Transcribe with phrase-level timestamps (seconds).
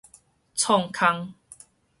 [0.55, 1.35] 創空